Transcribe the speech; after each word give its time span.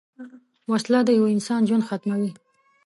وسله 0.71 0.99
د 1.05 1.09
یوه 1.17 1.29
انسان 1.35 1.61
ژوند 1.67 1.87
ختموي 1.89 2.31